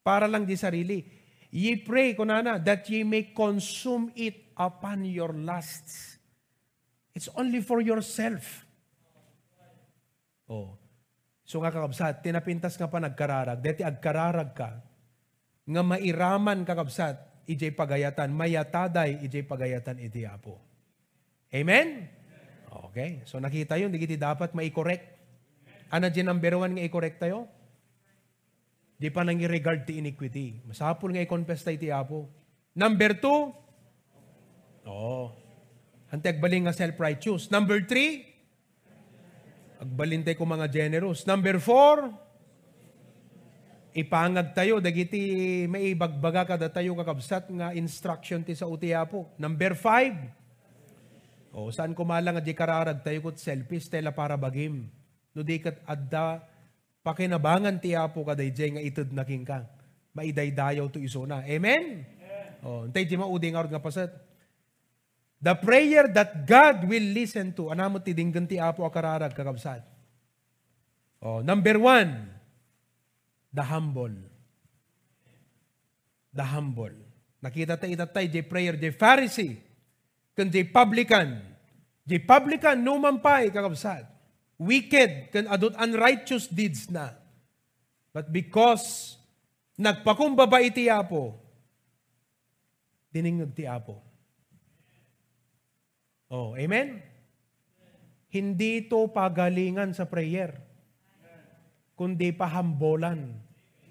[0.00, 1.04] Para lang di sarili.
[1.52, 6.16] Ye pray, kunana, that ye may consume it upon your lusts.
[7.12, 8.64] It's only for yourself.
[10.48, 10.80] Oh.
[11.44, 13.60] So nga kakabsat, tinapintas nga pa nagkararag.
[13.60, 14.80] Deti agkararag ka.
[15.68, 18.32] Nga mairaman kakabsat, ijay pagayatan.
[18.32, 20.56] Mayataday, ijay pagayatan iti apo.
[21.52, 22.08] Amen?
[22.72, 23.20] Okay?
[23.28, 25.04] So nakita yun, di dapat mai-correct.
[25.92, 27.44] Ano dyan number one nga i-correct tayo?
[28.96, 30.64] Di pa nang i-regard ti iniquity.
[30.64, 32.32] Masapul nga i-confess tayo ti Apo.
[32.72, 33.52] Number two,
[34.88, 35.28] oh,
[36.08, 37.52] hantay agbaling nga self-righteous.
[37.52, 38.24] Number three,
[39.76, 41.28] agbalintay ko mga generous.
[41.28, 42.08] Number four,
[43.92, 45.20] ipangag tayo, dagiti
[45.68, 49.28] may ibagbaga kada tayo kakabsat nga instruction ti sa uti Apo.
[49.36, 50.16] Number five,
[51.52, 54.88] o, saan kumalang at di kararag tayo kot selfish tela para bagim.
[55.36, 56.40] No di kat adda
[57.04, 59.68] pakinabangan ti apo kaday jay nga itud na king kang.
[60.16, 61.44] Maidaydayaw to iso na.
[61.44, 62.04] Amen?
[62.04, 62.48] Amen.
[62.64, 64.12] Oh, antay di maudi nga nga pasat.
[65.42, 67.68] The prayer that God will listen to.
[67.72, 69.82] Anamo ti dinggan ti apo akararag kakabsat.
[71.22, 72.30] Oh, number one,
[73.52, 74.14] the humble.
[76.32, 76.96] The humble.
[77.42, 79.58] Nakita tayo itatay, di prayer, di Pharisee,
[80.32, 81.40] kan di publican.
[82.02, 84.08] Di publican, numampay kakabsat.
[84.58, 87.14] Wicked, kan adot unrighteous deeds na.
[88.12, 89.16] But because
[89.80, 91.34] nagpakumbaba iti apo,
[93.10, 93.98] diningag ti apo.
[96.32, 97.02] Oh, amen?
[98.32, 100.56] Hindi to pagalingan sa prayer,
[101.92, 103.36] kundi pahambolan.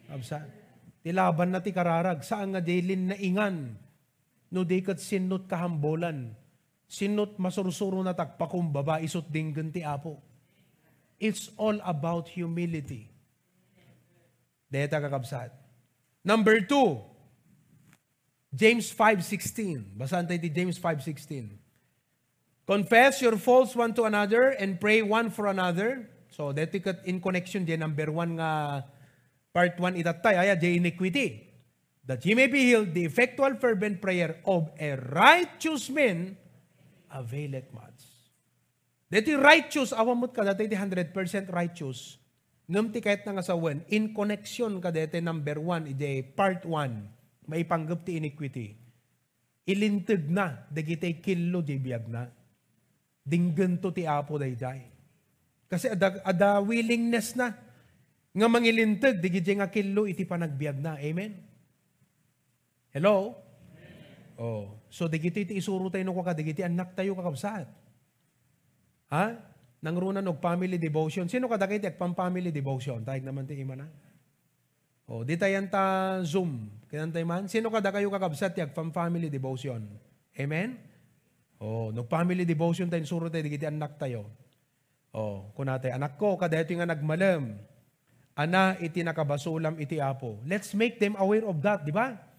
[0.10, 0.42] Absa.
[1.02, 3.74] Tilaban na ti kararag, saan nga dilin na ingan,
[4.52, 6.36] no di kat sinot kahambolan,
[6.92, 10.20] sinot masursuro na takpakumbaba, isot dinggan ti apo.
[11.22, 13.08] It's all about humility.
[14.68, 15.54] Deta kakabsat.
[16.22, 17.02] Number two,
[18.52, 19.96] James 5.16.
[19.96, 21.56] Basahan tayo di James 5.16.
[22.66, 26.08] Confess your faults one to another and pray one for another.
[26.32, 28.84] So, dito kat in connection di number one nga
[29.52, 31.51] part one itatay, aya, di iniquity.
[32.06, 36.34] That ye may be healed, the effectual fervent prayer of a righteous man
[37.14, 38.02] availeth much.
[39.12, 41.14] Dito righteous, awamot ka, dati 100%
[41.52, 42.18] righteous.
[42.72, 47.12] Ngam ti kahit nga sa one, in connection ka dito number one, ide part one,
[47.46, 48.80] maipanggap ti iniquity.
[49.68, 52.26] Ilintag na, dagiti kilo di biyag na.
[53.22, 54.90] Dinggan to ti apo dayday.
[55.70, 57.54] Kasi ada, ada willingness na
[58.32, 60.96] nga mangilintag, digiti nga kilo iti panagbiag na.
[60.98, 61.51] Amen?
[62.92, 63.40] Hello?
[64.36, 64.76] Oh.
[64.92, 67.68] So, digiti iti isuro tayo no ka, digiti anak tayo kakabsat.
[69.12, 69.26] Ha?
[69.80, 71.26] Nangrunan og family devotion.
[71.32, 73.02] Sino ka dakit ag pam family devotion?
[73.02, 73.88] Tayag naman ti ima na.
[75.08, 76.70] Oh, di tayan ta Zoom.
[76.92, 77.48] Kaya tayo man.
[77.48, 79.88] Sino ka da kayo kakabsat ag pam family devotion?
[80.36, 80.76] Amen?
[81.62, 84.28] Oh, no family devotion tayo suro tayo digiti anak tayo.
[85.12, 87.56] Oh, kunate anak ko kada ito nga nagmalam.
[88.36, 90.40] Ana iti nakabasulam iti apo.
[90.48, 92.31] Let's make them aware of that, di ba?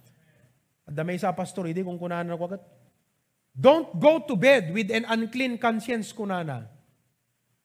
[0.92, 2.62] Damay sa pastor, hindi kung kunanan ako agad.
[3.52, 6.68] Don't go to bed with an unclean conscience kunana.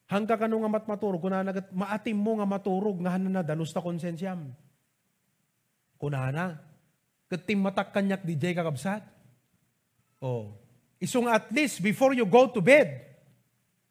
[0.07, 3.83] Hangga ka nga mat maturog, kunana gat maatim mo nga maturog nga na dalos ta
[3.83, 4.51] konsensyam.
[5.99, 6.59] Kunana.
[7.27, 9.03] Katim matak kanyak di jay kakabsat.
[10.23, 10.55] Oh.
[10.97, 13.07] Isong at least before you go to bed,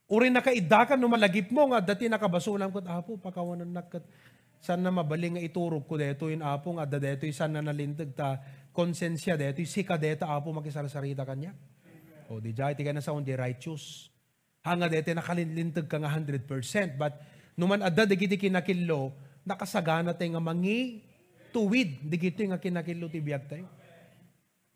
[0.07, 4.07] uri na kaidakan no malagip mo nga dati nakabasulam ko apo pakawanan nakat
[4.63, 8.15] san na mabaling nga iturog ko deto in apo nga da deto san na nalindag
[8.15, 8.39] ta
[8.77, 11.57] konsensya deto sika deta apo makisarsarita kanya.
[12.29, 14.13] O di jay ti ka na sa di righteous.
[14.61, 17.01] Hanga dete nakalinlintag ka nga 100%.
[17.01, 17.17] But
[17.57, 19.17] numan adda digiti kinakillo,
[19.49, 21.01] nakasagana tayo nga mangi
[21.57, 22.05] tuwid.
[22.05, 23.67] Digiti nga kinakillo ti biyag tayo.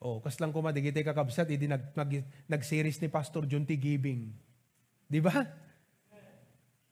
[0.01, 2.11] Oh, kas lang kuma digiti kakabsat, idi nag, nag,
[2.49, 3.77] nag-series ni Pastor John T.
[3.77, 4.33] Giving.
[5.05, 5.45] Di ba?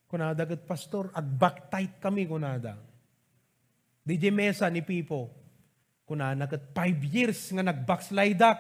[0.05, 2.77] Kunada pastor, agbak tight kami kunada.
[4.05, 5.38] DJ Mesa ni Pipo.
[6.09, 8.59] Kunana gat five years nga nag-backslide ak.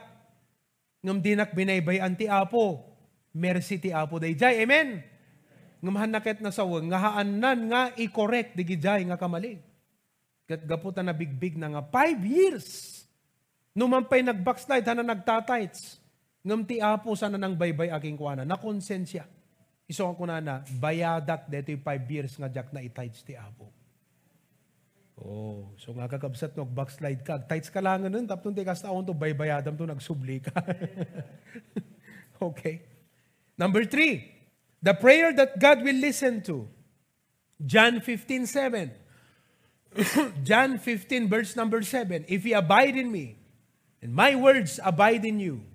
[1.00, 2.84] Ngam dinak binaybay anti apo.
[3.32, 4.60] Mercy ti apo dayjay.
[4.60, 5.00] Amen?
[5.80, 9.56] Ngam hanakit na sawang, nga haanan nga i-correct di gijay nga kamali.
[10.44, 13.00] Gat gaputan na bigbig na nga five years.
[13.72, 16.02] Numampay nag-backslide, hana nagtatights.
[16.42, 18.42] Ngam ti apo sana nang baybay aking kuana.
[18.42, 19.24] Na konsensya.
[19.88, 23.77] Iso ang kunana, bayadak dito yung five years nga jak na itights ti apo.
[25.18, 27.42] Oh, so nga kakabsat no, backslide ka.
[27.42, 30.54] Tights ka lang nun, tapos ti kastaon to, baybayadam to, nagsubli ka.
[32.48, 32.86] okay.
[33.58, 34.30] Number three,
[34.78, 36.70] the prayer that God will listen to.
[37.58, 38.90] John 15, 7.
[40.44, 42.24] John 15, verse number 7.
[42.28, 43.38] If ye abide in me,
[44.00, 45.66] and my words abide in you,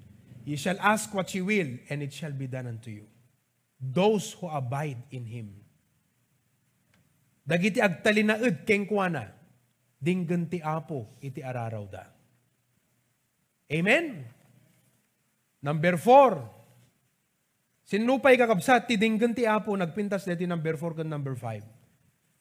[0.46, 3.04] ye shall ask what ye will, and it shall be done unto you.
[3.82, 5.63] Those who abide in Him.
[7.44, 9.28] Dagiti agtalinaed keng kuana,
[10.00, 12.08] dinggan ti apo iti araraw da.
[13.68, 14.24] Amen?
[15.64, 16.44] Number four,
[17.84, 21.64] sinupay kakabsat, ti dinggan ti apo, nagpintas dito number four kan number five.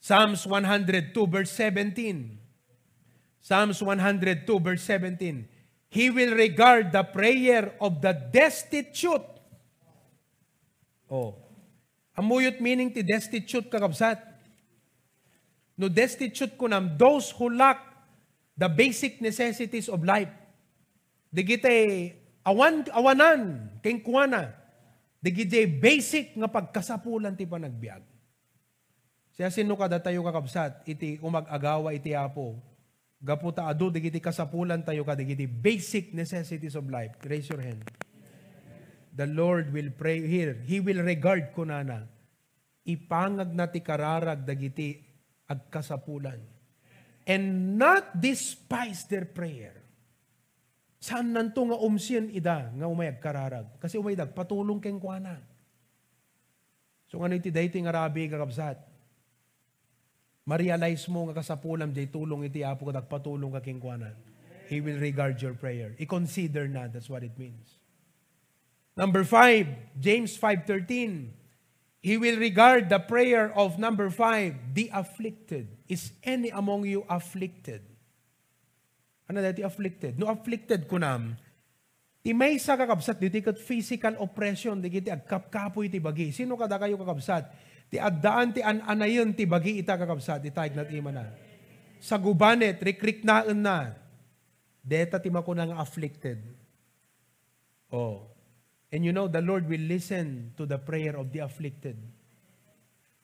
[0.03, 2.39] Psalms 102 verse 17.
[3.39, 5.47] Psalms 102 verse 17.
[5.87, 9.23] He will regard the prayer of the destitute.
[11.07, 11.39] Oh.
[12.19, 14.32] Amuyot meaning ti destitute kakabsat.
[15.83, 17.83] No destitute ko nam, those who lack
[18.55, 20.31] the basic necessities of life.
[21.35, 22.15] Digite
[22.47, 24.55] awan awanan king kuana.
[25.19, 28.07] Digite basic nga pagkasapulan ti panagbiag.
[29.35, 32.63] Siya sino kada tayo kakabsat, iti umag-agawa iti apo.
[33.19, 37.19] Gaputa adu, digiti kasapulan tayo ka, digiti basic necessities of life.
[37.27, 37.83] Raise your hand.
[39.13, 40.57] the Lord will pray here.
[40.65, 42.09] He will regard kunana.
[42.89, 45.12] Ipangag na ti kararag dagiti
[45.49, 46.39] ag kasapulan.
[47.23, 49.79] And not despise their prayer.
[51.03, 53.67] Saan nanto nga umsiyan ida nga umayag kararag?
[53.83, 55.39] Kasi umaydag, patulong keng kuana.
[57.11, 58.79] So nga iti dating arabi kakabsat.
[60.47, 64.15] Ma-realize mo nga kasapulam jay tulong iti apo kadag patulong ka keng kuana.
[64.71, 65.95] He will regard your prayer.
[65.99, 67.83] I-consider na, that's what it means.
[68.97, 69.69] Number five,
[69.99, 71.42] James 5.13.
[72.03, 75.71] He will regard the prayer of number five, the afflicted.
[75.87, 77.87] Is any among you afflicted?
[79.31, 80.19] Ano dati afflicted?
[80.19, 81.39] No afflicted ko nam,
[82.27, 86.35] ti may sa kakabsat, di kat physical oppression, di kiti agkapkapoy ti bagi.
[86.35, 87.47] Sino kada kayo kakabsat?
[87.87, 91.31] Ti addaan ti ananayon ti bagi ita kakabsat, itayag nat ima na.
[92.03, 93.95] Sa gubanet, rikrik naan na.
[94.83, 96.43] Deta ti makuna nga afflicted.
[97.95, 98.32] Oh.
[98.93, 101.97] And you know, the Lord will listen to the prayer of the afflicted.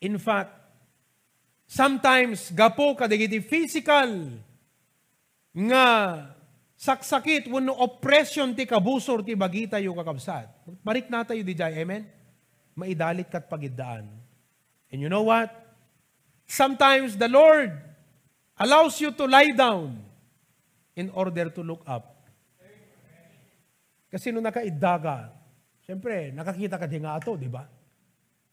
[0.00, 0.56] In fact,
[1.68, 4.32] sometimes, gapo kadigiti physical
[5.52, 5.84] nga
[6.72, 10.48] saksakit wano oppression ti kabusor ti bagita yu kakabsat.
[10.80, 12.08] Marik na tayo di jay, amen?
[12.72, 14.08] Maidalit kat pagidaan.
[14.88, 15.52] And you know what?
[16.48, 17.76] Sometimes the Lord
[18.56, 20.00] allows you to lie down
[20.96, 22.24] in order to look up.
[24.08, 25.37] Kasi nung nakaidaga,
[25.88, 27.64] Siyempre, nakakita ka din nga ato, di ba?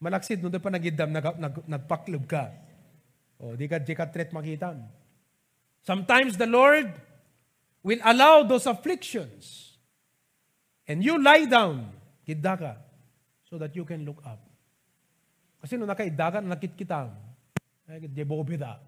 [0.00, 2.48] Malaksid, nung pa nagidam, nag, nag, nagpaklob ka.
[3.36, 4.72] O, di ka, di ka threat makita.
[5.84, 6.88] Sometimes the Lord
[7.84, 9.76] will allow those afflictions.
[10.88, 11.92] And you lie down,
[12.24, 12.72] gidda ka,
[13.44, 14.40] so that you can look up.
[15.60, 17.12] Kasi nung nakaidagan, nakitkitam,
[17.84, 18.80] ay, di bobida.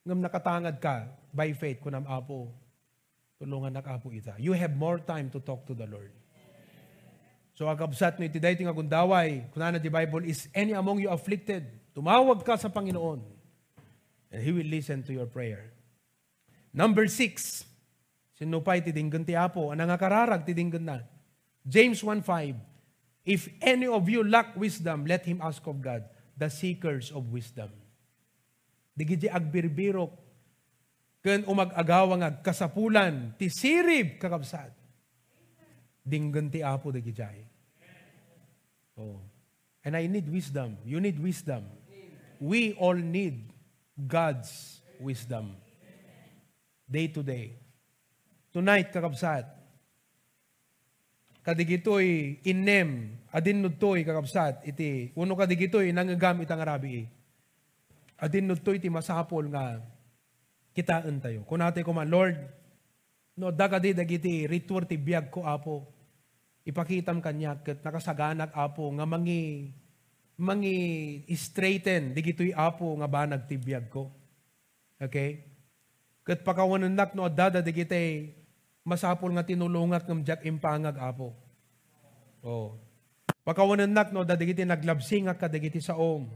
[0.00, 2.48] Ngam nakatangad ka, by faith, kunam apo,
[3.36, 4.32] tulungan na apo ita.
[4.40, 6.24] You have more time to talk to the Lord.
[7.56, 11.64] So agabsat no iti dayti nga gundaway, kunana di Bible, is any among you afflicted?
[11.96, 13.24] Tumawag ka sa Panginoon.
[14.28, 15.72] And He will listen to your prayer.
[16.76, 17.64] Number six,
[18.36, 21.00] sinupay tidinggan ti Apo, anang akararag tidinggan na.
[21.64, 22.60] James 1.5,
[23.24, 26.04] If any of you lack wisdom, let him ask of God,
[26.36, 27.72] the seekers of wisdom.
[28.92, 30.12] Digidi agbirbirok,
[31.24, 34.85] ken umag-agawang agkasapulan, ti sirib kakabsat
[36.06, 37.42] dinggan ti Apo da gijay.
[38.94, 39.18] Oh.
[39.82, 40.78] And I need wisdom.
[40.86, 41.66] You need wisdom.
[42.38, 43.50] We all need
[43.98, 45.58] God's wisdom.
[46.86, 47.58] Day to day.
[48.54, 49.44] Tonight, kakabsat,
[51.44, 57.04] kadigitoy innem, adin nudtoy kakabsat, iti, uno kadigitoy nanggagam itang arabi.
[58.16, 59.82] Adin nudtoy ti masapol nga
[60.72, 61.44] kitaan tayo.
[61.44, 62.38] Kung natin kuman, Lord,
[63.36, 65.95] no, dagadi dagiti ritual ti biyag ko, Apo
[66.66, 69.70] ipakitam kanya ket nakasaganak apo nga mangi
[70.34, 74.10] mangi straighten digitoy apo nga banag tibiyag ko.
[74.98, 75.46] Okay?
[76.26, 78.34] Ket pakawanan no dada digitay
[78.82, 81.30] masapol nga tinulungat ng jak impangag apo.
[82.42, 82.74] Oh.
[83.46, 86.26] Pakawanan no dada digiti naglabsing ka digiti sa om.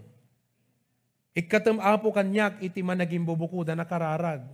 [1.35, 4.47] Ikatam apo kanyak iti managing bubukuda na kararag.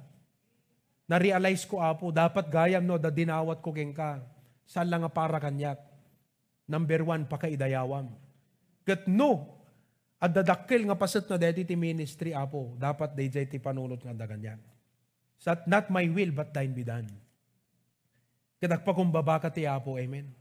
[1.07, 4.36] Na-realize ko apo, dapat gayam no, da dinawat ko geng ka
[4.67, 5.79] Saan lang nga para kanyak?
[6.67, 8.11] Number one, pakaidayawam.
[8.83, 9.57] Kat no,
[10.19, 14.59] at dadakil nga pasat na deti ti ministry, apo, dapat day ti panunot nga daganyan.
[15.39, 17.07] So, not my will, but thine be done.
[18.59, 20.33] Kadagpakumbaba ka ti apo, amen.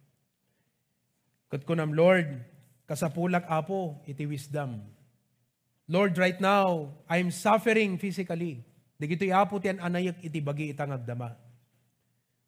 [1.52, 2.42] Kat kunam, Lord,
[2.90, 4.82] kasapulak apo, iti wisdom.
[5.86, 8.66] Lord, right now, I'm suffering physically.
[8.98, 11.36] Digito'y apo tiyan anayak iti bagi itang agdama.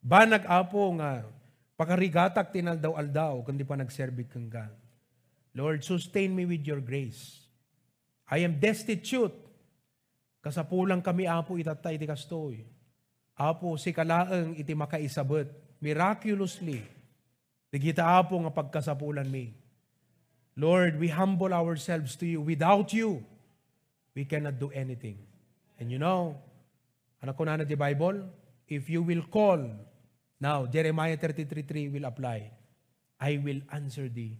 [0.00, 1.28] Banag apo nga
[1.78, 4.66] Pakarigatak tinaldaw-aldaw, kundi pa nagserbik kang ka.
[5.54, 7.46] Lord, sustain me with your grace.
[8.26, 9.34] I am destitute.
[10.42, 12.66] Kasapulang kami, Apo, itatay di kastoy.
[13.38, 15.46] Apo, si kalaang iti makaisabot.
[15.78, 16.82] Miraculously.
[17.70, 19.54] Digita, Apo, nga pagkasapulan mi.
[20.58, 22.42] Lord, we humble ourselves to you.
[22.42, 23.22] Without you,
[24.18, 25.14] we cannot do anything.
[25.78, 26.34] And you know,
[27.22, 28.26] anak ko na na di Bible,
[28.66, 29.62] if you will call
[30.40, 32.50] Now, Jeremiah 33.3 will apply.
[33.18, 34.38] I will answer thee.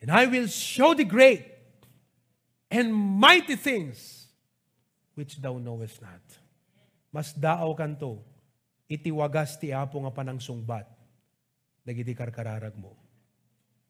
[0.00, 1.42] And I will show thee great
[2.70, 4.28] and mighty things
[5.18, 6.22] which thou knowest not.
[7.10, 8.22] Mas daaw kanto,
[8.86, 10.86] itiwagas ti apo nga panang sungbat,
[11.82, 12.94] dagiti karkararag mo.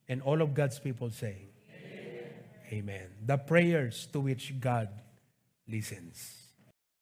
[0.09, 2.89] And all of God's people say, Amen.
[2.89, 3.09] Amen.
[3.21, 4.89] The prayers to which God
[5.69, 6.48] listens.